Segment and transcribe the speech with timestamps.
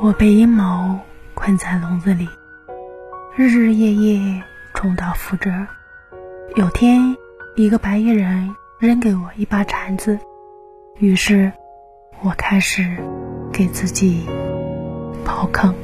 [0.00, 0.96] 我被阴谋
[1.34, 2.28] 困在笼子里
[3.34, 5.50] 日日夜夜重蹈覆辙
[6.54, 7.16] 有天
[7.56, 10.16] 一个白衣人扔给我一把铲子
[10.98, 11.52] 于是
[12.22, 12.96] 我开始
[13.52, 14.24] 给自己
[15.24, 15.74] 刨坑